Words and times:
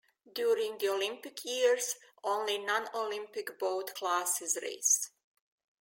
During 0.33 0.79
Olympic 0.89 1.45
years, 1.45 1.93
only 2.23 2.57
non-Olympic 2.57 3.59
boat 3.59 3.93
classes 3.93 4.57
race. 4.59 5.11